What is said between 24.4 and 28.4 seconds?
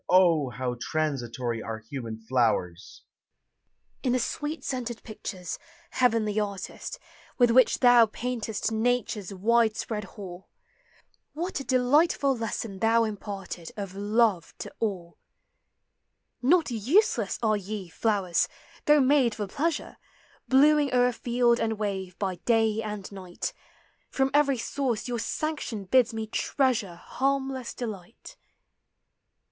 source your sanction bids me treasure Harmless delight.